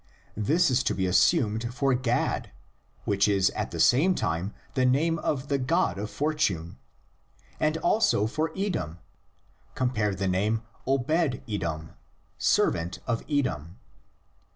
This 0.35 0.71
is 0.71 0.81
to 0.85 0.95
be 0.95 1.05
assumed 1.05 1.71
for 1.71 1.93
Gad, 1.93 2.51
which 3.05 3.27
is 3.27 3.51
at 3.51 3.69
the 3.69 3.79
same 3.79 4.15
time 4.15 4.51
the 4.73 4.83
name 4.83 5.19
of 5.19 5.47
the 5.47 5.59
god 5.59 5.99
of 5.99 6.09
fortune, 6.09 6.79
and 7.59 7.77
also 7.77 8.25
for 8.25 8.51
Edom— 8.57 8.97
cp. 9.75 10.17
the 10.17 10.27
name 10.27 10.63
Obed 10.87 11.41
edom, 11.47 11.91
"servant 12.39 12.97
of 13.05 13.23
Edom."' 13.29 13.77